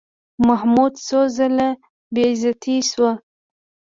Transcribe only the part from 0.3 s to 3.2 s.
محمود څو ځله بېعزتي شو.